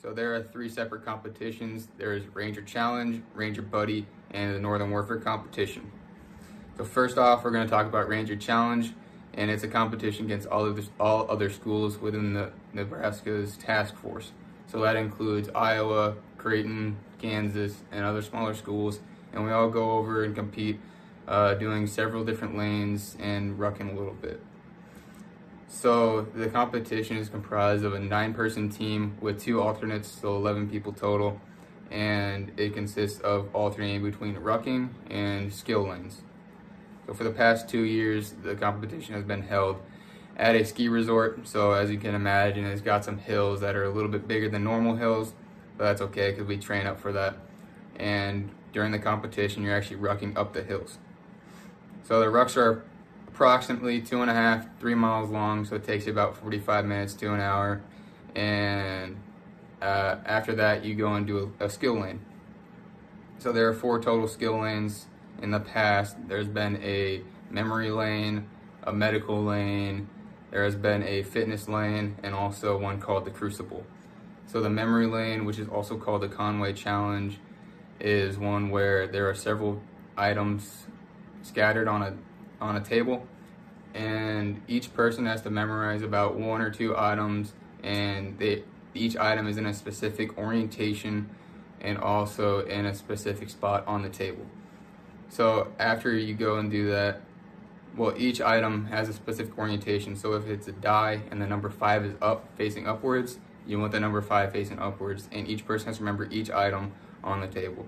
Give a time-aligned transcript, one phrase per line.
[0.00, 1.88] So there are three separate competitions.
[1.98, 5.90] There's Ranger Challenge, Ranger Buddy, and the Northern Warfare competition.
[6.76, 8.92] So first off, we're going to talk about Ranger Challenge,
[9.34, 13.96] and it's a competition against all of the, all other schools within the Nebraska's task
[13.96, 14.30] force.
[14.68, 19.00] So that includes Iowa, Creighton, Kansas, and other smaller schools,
[19.32, 20.78] and we all go over and compete,
[21.26, 24.40] uh, doing several different lanes and rucking a little bit.
[25.68, 30.94] So the competition is comprised of a nine-person team with two alternates, so 11 people
[30.94, 31.40] total,
[31.90, 36.22] and it consists of alternating between rucking and skill lanes.
[37.06, 39.76] So for the past two years, the competition has been held
[40.38, 41.46] at a ski resort.
[41.46, 44.48] So as you can imagine, it's got some hills that are a little bit bigger
[44.48, 45.34] than normal hills,
[45.76, 47.36] but that's okay because we train up for that.
[47.96, 50.98] And during the competition, you're actually rucking up the hills.
[52.04, 52.84] So the rucks are
[53.38, 57.14] approximately two and a half, three miles long, so it takes you about 45 minutes
[57.14, 57.80] to an hour.
[58.34, 59.16] And
[59.80, 62.18] uh, after that, you go and do a, a skill lane.
[63.38, 65.06] So there are four total skill lanes.
[65.40, 68.48] In the past, there's been a memory lane,
[68.82, 70.08] a medical lane,
[70.50, 73.86] there has been a fitness lane, and also one called the Crucible.
[74.46, 77.38] So the memory lane, which is also called the Conway Challenge,
[78.00, 79.80] is one where there are several
[80.16, 80.86] items
[81.42, 82.16] scattered on a
[82.60, 83.26] on a table
[83.94, 88.62] and each person has to memorize about one or two items and they,
[88.94, 91.28] each item is in a specific orientation
[91.80, 94.46] and also in a specific spot on the table.
[95.28, 97.20] So after you go and do that,
[97.96, 100.16] well, each item has a specific orientation.
[100.16, 103.92] So if it's a die and the number five is up, facing upwards, you want
[103.92, 107.46] the number five facing upwards, and each person has to remember each item on the
[107.46, 107.86] table.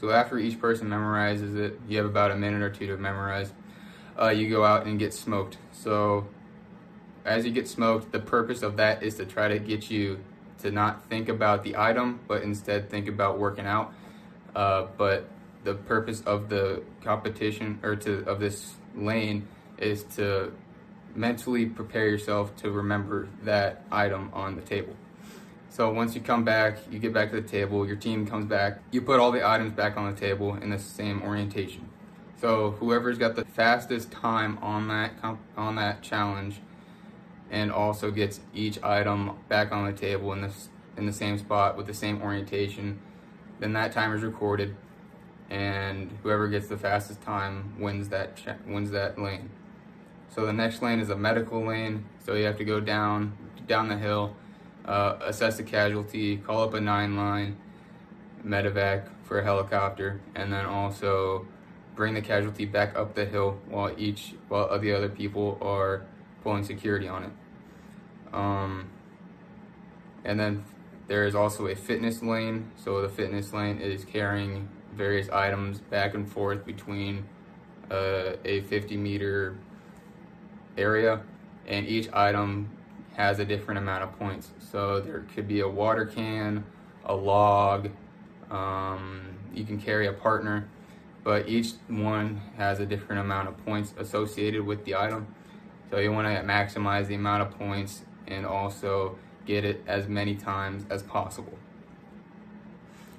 [0.00, 3.52] So after each person memorizes it, you have about a minute or two to memorize
[4.20, 5.58] uh, you go out and get smoked.
[5.72, 6.26] So
[7.24, 10.20] as you get smoked, the purpose of that is to try to get you
[10.60, 13.92] to not think about the item, but instead think about working out.
[14.54, 15.28] Uh, but
[15.64, 19.46] the purpose of the competition or to of this lane
[19.78, 20.52] is to
[21.14, 24.94] mentally prepare yourself to remember that item on the table.
[25.68, 28.80] So once you come back, you get back to the table, your team comes back,
[28.90, 31.88] you put all the items back on the table in the same orientation.
[32.42, 35.12] So whoever's got the fastest time on that
[35.56, 36.60] on that challenge,
[37.52, 41.76] and also gets each item back on the table in this in the same spot
[41.76, 42.98] with the same orientation,
[43.60, 44.74] then that time is recorded,
[45.50, 49.48] and whoever gets the fastest time wins that wins that lane.
[50.28, 52.06] So the next lane is a medical lane.
[52.26, 53.38] So you have to go down
[53.68, 54.34] down the hill,
[54.84, 57.56] uh, assess the casualty, call up a nine line,
[58.44, 61.46] medevac for a helicopter, and then also
[61.94, 66.06] bring the casualty back up the hill while each while the other people are
[66.42, 67.30] pulling security on it.
[68.32, 68.88] Um,
[70.24, 70.64] and then
[71.08, 72.70] there is also a fitness lane.
[72.76, 77.24] So the fitness lane is carrying various items back and forth between
[77.90, 79.56] uh, a 50 meter
[80.76, 81.20] area,
[81.66, 82.70] and each item
[83.14, 84.50] has a different amount of points.
[84.58, 86.64] So there could be a water can,
[87.04, 87.90] a log.
[88.50, 90.68] Um, you can carry a partner
[91.24, 95.26] but each one has a different amount of points associated with the item.
[95.90, 100.34] So you want to maximize the amount of points and also get it as many
[100.34, 101.58] times as possible.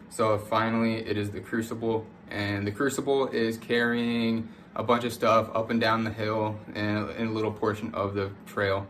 [0.10, 5.50] So finally, it is the Crucible, and the Crucible is carrying a bunch of stuff
[5.54, 8.88] up and down the hill and in a little portion of the trail.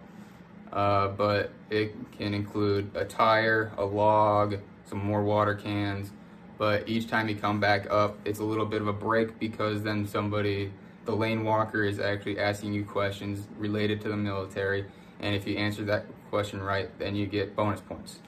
[0.71, 6.11] Uh, but it can include a tire, a log, some more water cans,
[6.57, 9.83] but each time you come back up, it's a little bit of a break because
[9.83, 10.71] then somebody,
[11.05, 14.85] the lane walker, is actually asking you questions related to the military.
[15.19, 18.19] And if you answer that question right, then you get bonus points.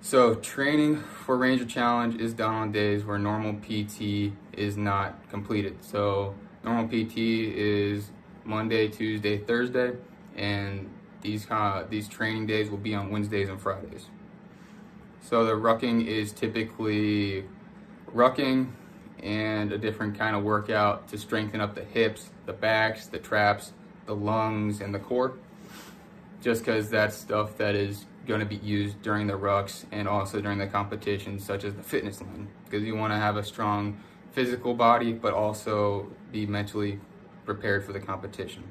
[0.00, 5.84] So, training for Ranger Challenge is done on days where normal PT is not completed.
[5.84, 8.10] So, normal PT is
[8.44, 9.92] Monday, Tuesday, Thursday,
[10.36, 10.88] and
[11.20, 14.06] these uh, these training days will be on Wednesdays and Fridays.
[15.28, 17.44] So the rucking is typically
[18.14, 18.70] rucking
[19.22, 23.74] and a different kind of workout to strengthen up the hips, the backs, the traps,
[24.06, 25.34] the lungs, and the core.
[26.40, 30.40] Just because that's stuff that is going to be used during the rucks and also
[30.40, 34.00] during the competitions, such as the fitness line, because you want to have a strong
[34.32, 37.00] physical body, but also be mentally
[37.44, 38.64] prepared for the competition.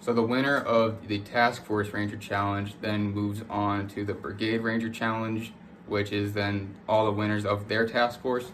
[0.00, 4.58] So the winner of the Task Force Ranger Challenge then moves on to the Brigade
[4.58, 5.52] Ranger Challenge,
[5.86, 8.50] which is then all the winners of their task force.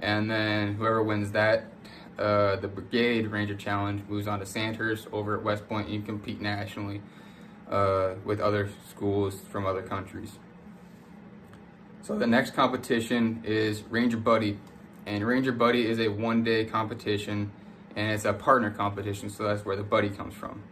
[0.00, 1.66] And then whoever wins that,
[2.18, 5.88] uh, the Brigade Ranger Challenge moves on to Sandhurst over at West Point.
[5.88, 7.02] You compete nationally.
[7.70, 10.32] uh, with other schools from other countries.
[12.02, 14.58] So the next competition is Ranger Buddy,
[15.06, 17.52] and Ranger Buddy is a one-day competition,
[17.94, 20.62] and it's a partner competition, so that's where the buddy comes from.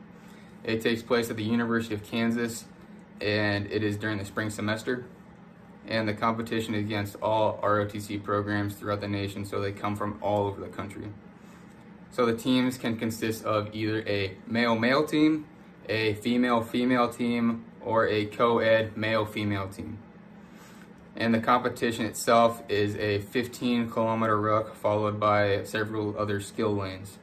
[0.69, 2.67] It takes place at the University of Kansas,
[3.23, 5.06] and it is during the spring semester.
[5.87, 10.19] And the competition is against all ROTC programs throughout the nation, so they come from
[10.20, 11.06] all over the country.
[12.11, 15.47] So the teams can consist of either a male-male team,
[15.88, 19.97] a female-female team, or a co-ed male-female team.
[21.17, 27.17] And the competition itself is a 15 kilometer ruck followed by several other skill lanes.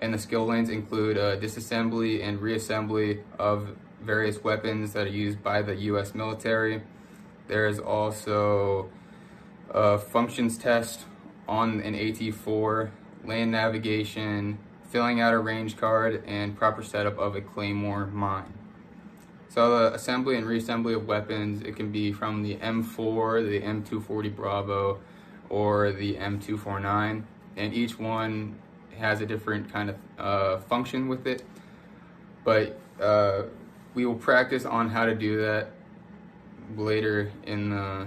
[0.00, 5.42] And the skill lanes include uh, disassembly and reassembly of various weapons that are used
[5.42, 6.82] by the US military.
[7.48, 8.90] There's also
[9.70, 11.06] a functions test
[11.48, 12.90] on an AT4,
[13.24, 14.58] land navigation,
[14.88, 18.54] filling out a range card, and proper setup of a claymore mine.
[19.48, 24.36] So the assembly and reassembly of weapons, it can be from the M4, the M240
[24.36, 25.00] Bravo,
[25.48, 27.22] or the M249,
[27.56, 28.56] and each one
[28.96, 31.44] has a different kind of uh, function with it.
[32.44, 33.42] But uh,
[33.94, 35.70] we will practice on how to do that
[36.76, 38.06] later in the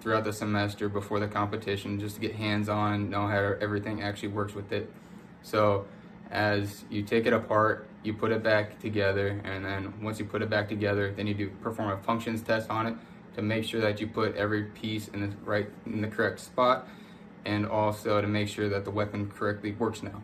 [0.00, 4.28] throughout the semester before the competition, just to get hands on, know how everything actually
[4.28, 4.88] works with it.
[5.42, 5.86] So
[6.30, 10.42] as you take it apart, you put it back together, and then once you put
[10.42, 12.94] it back together, then you do perform a functions test on it
[13.34, 16.86] to make sure that you put every piece in the right in the correct spot,
[17.46, 20.20] and also to make sure that the weapon correctly works now.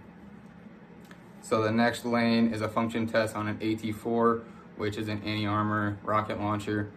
[1.40, 4.42] So the next lane is a function test on an AT4,
[4.76, 6.90] which is an anti-armor rocket launcher.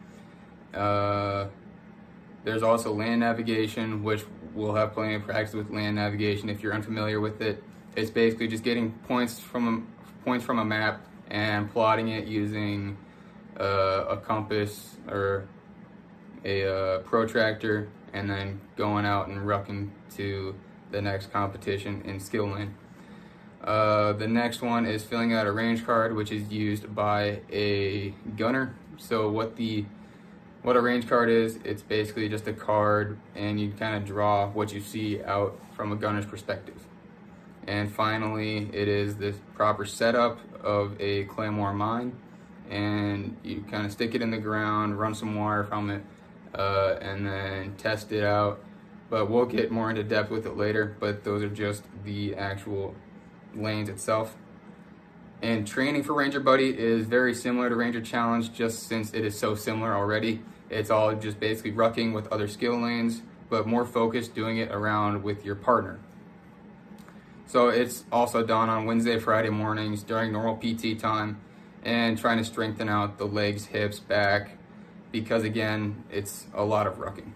[0.73, 1.47] Uh,
[2.43, 4.23] there's also land navigation, which
[4.53, 7.63] we'll have plenty of practice with land navigation if you're unfamiliar with it.
[7.95, 12.97] It's basically just getting points from a, points from a map and plotting it using
[13.59, 15.47] uh, a compass or
[16.45, 20.55] a uh, protractor and then going out and rucking to
[20.91, 22.75] the next competition in skill lane.
[23.63, 28.11] Uh, the next one is filling out a range card, which is used by a
[28.37, 28.75] gunner.
[28.97, 29.85] So what the
[30.61, 34.49] what a range card is, it's basically just a card, and you kind of draw
[34.49, 36.87] what you see out from a gunner's perspective.
[37.67, 42.15] And finally, it is the proper setup of a claymore mine.
[42.67, 46.03] And you kind of stick it in the ground, run some wire from it,
[46.55, 48.59] uh, and then test it out.
[49.09, 52.95] But we'll get more into depth with it later, but those are just the actual
[53.53, 54.35] lanes itself.
[55.41, 59.37] And training for Ranger Buddy is very similar to Ranger Challenge, just since it is
[59.37, 60.41] so similar already.
[60.69, 65.23] It's all just basically rucking with other skill lanes, but more focused doing it around
[65.23, 65.99] with your partner.
[67.45, 71.39] So it's also done on Wednesday, Friday mornings during normal PT time
[71.83, 74.57] and trying to strengthen out the legs, hips, back,
[75.21, 77.31] because again, it's a lot of rucking.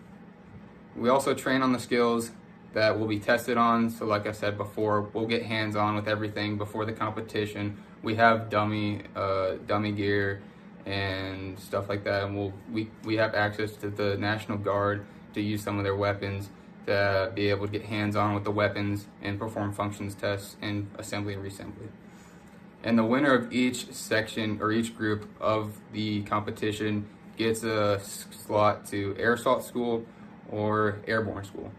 [0.97, 2.31] We also train on the skills
[2.73, 3.89] that will be tested on.
[3.89, 7.81] So like I said before, we'll get hands-on with everything before the competition.
[8.03, 10.41] We have dummy, uh, dummy gear
[10.85, 12.25] and stuff like that.
[12.25, 15.95] And we'll, we, we have access to the National Guard to use some of their
[15.95, 16.49] weapons
[16.85, 21.33] to be able to get hands-on with the weapons and perform functions tests and assembly
[21.33, 21.87] and reassembly.
[22.83, 27.07] And the winner of each section or each group of the competition
[27.39, 30.05] gets a slot to air assault school
[30.51, 31.71] or airborne school.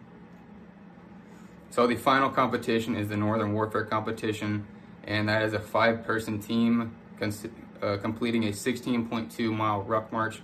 [1.70, 4.66] So the final competition is the Northern Warfare competition,
[5.04, 10.42] and that is a five-person team uh, completing a 16.2 mile ruck march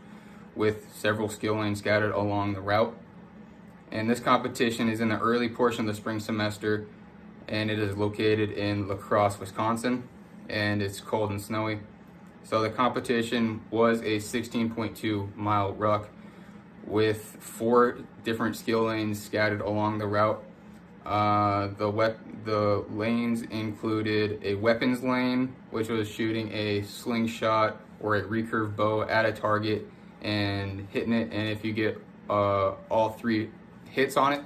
[0.55, 2.97] with several skill lanes scattered along the route
[3.93, 6.87] and this competition is in the early portion of the spring semester
[7.49, 10.09] and it is located in La Crosse, Wisconsin
[10.49, 11.81] and it's cold and snowy.
[12.47, 16.09] So the competition was a 16.2 mile ruck
[16.87, 20.41] with four different skill lanes scattered along the route.
[21.05, 28.15] Uh, the wep- the lanes included a weapons lane, which was shooting a slingshot or
[28.15, 29.85] a recurve bow at a target
[30.23, 31.33] and hitting it.
[31.33, 32.01] And if you get
[32.31, 33.51] uh, all three
[33.91, 34.45] hits on it,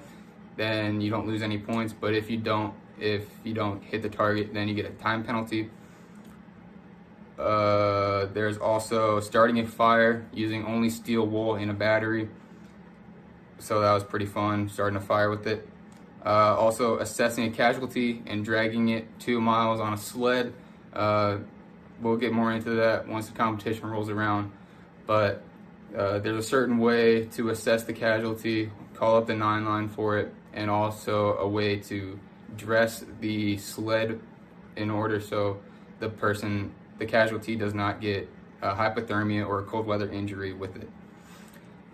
[0.56, 1.92] then you don't lose any points.
[1.92, 5.22] But if you don't, if you don't hit the target, then you get a time
[5.22, 5.68] penalty.
[7.40, 12.28] Uh, there's also starting a fire using only steel wool in a battery.
[13.58, 15.66] So that was pretty fun, starting a fire with it.
[16.24, 20.52] Uh, also assessing a casualty and dragging it two miles on a sled.
[20.92, 21.38] Uh,
[22.00, 24.52] we'll get more into that once the competition rolls around.
[25.06, 25.42] But
[25.96, 28.70] uh, there's a certain way to assess the casualty
[29.00, 32.20] call up the 9 line for it, and also a way to
[32.56, 34.20] dress the sled
[34.76, 35.58] in order so
[36.00, 38.28] the person, the casualty, does not get
[38.62, 40.88] a hypothermia or a cold weather injury with it.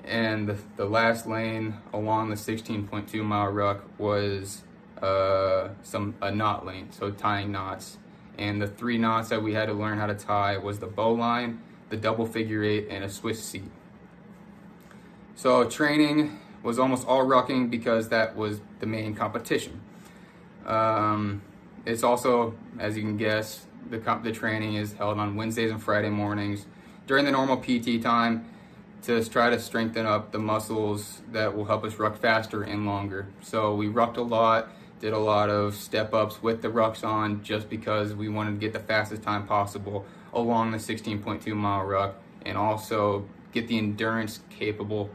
[0.04, 4.62] And the, the last lane along the 16.2 mile ruck was
[5.00, 7.98] uh, some a knot lane, so tying knots.
[8.38, 11.62] And the three knots that we had to learn how to tie was the bowline,
[11.88, 13.70] the double figure eight, and a Swiss seat.
[15.34, 19.80] So training was almost all rucking because that was the main competition.
[20.64, 21.42] Um,
[21.84, 26.10] it's also, as you can guess, the, the training is held on Wednesdays and Friday
[26.10, 26.66] mornings
[27.06, 28.46] during the normal PT time
[29.02, 33.26] to try to strengthen up the muscles that will help us ruck faster and longer.
[33.42, 34.68] So we rucked a lot,
[35.00, 38.56] did a lot of step ups with the rucks on just because we wanted to
[38.56, 44.40] get the fastest time possible along the 16.2 mile ruck and also get the endurance
[44.50, 45.10] capable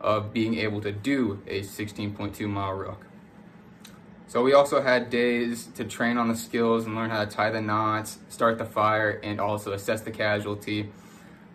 [0.00, 3.04] of being able to do a 16.2 mile ruck.
[4.28, 7.50] So we also had days to train on the skills and learn how to tie
[7.50, 10.90] the knots, start the fire, and also assess the casualty.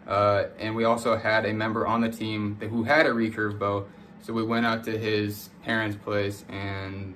[0.08, 3.86] Uh, and we also had a member on the team who had a recurve bow.
[4.24, 7.14] So we went out to his parents' place and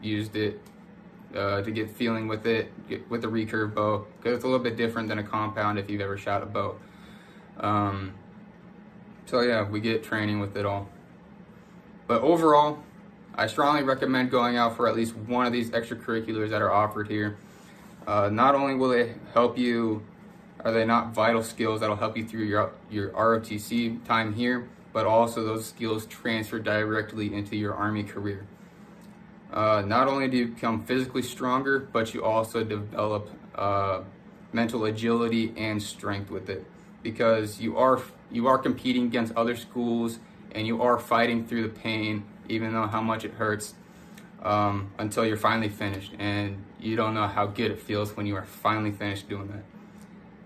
[0.00, 0.58] used it
[1.36, 4.64] uh, to get feeling with it, get, with the recurve bow, because it's a little
[4.64, 6.76] bit different than a compound if you've ever shot a bow.
[7.60, 8.14] Um,
[9.26, 10.88] so yeah, we get training with it all.
[12.06, 12.78] But overall,
[13.36, 17.08] I strongly recommend going out for at least one of these extracurriculars that are offered
[17.08, 17.36] here.
[18.06, 20.04] Uh, not only will they help you,
[20.64, 25.04] are they not vital skills that'll help you through your, your ROTC time here, but
[25.04, 28.46] also those skills transfer directly into your Army career.
[29.52, 34.02] Uh, not only do you become physically stronger, but you also develop uh,
[34.52, 36.64] mental agility and strength with it
[37.02, 38.00] because you are
[38.30, 40.18] you are competing against other schools
[40.52, 43.74] and you are fighting through the pain even though how much it hurts,
[44.42, 46.12] um, until you're finally finished.
[46.18, 49.64] And you don't know how good it feels when you are finally finished doing that.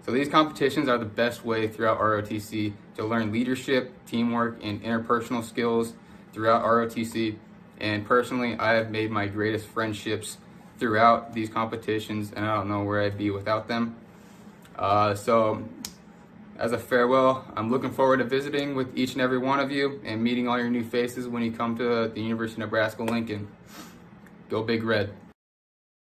[0.07, 5.45] So these competitions are the best way throughout ROTC to learn leadership, teamwork, and interpersonal
[5.45, 5.93] skills
[6.33, 7.37] throughout ROTC.
[7.79, 10.39] And personally, I have made my greatest friendships
[10.79, 13.97] throughout these competitions, and I don't know where I'd be without them.
[14.77, 15.69] Uh, so
[16.59, 20.01] as a farewell, I'm looking forward to visiting with each and every one of you
[20.05, 23.49] and meeting all your new faces when you come to the University of Nebraska Lincoln.
[24.51, 25.13] Go Big Red.